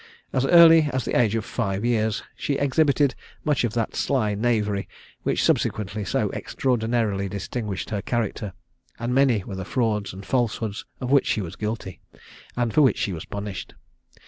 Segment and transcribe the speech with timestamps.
[0.33, 3.13] As early as at the age of five years, she exhibited
[3.45, 4.89] much of that sly knavery,
[5.21, 8.53] which subsequently so extraordinarily distinguished her character;
[8.97, 12.01] and many were the frauds and falsehoods, of which she was guilty,
[12.57, 13.75] and for which she was punished.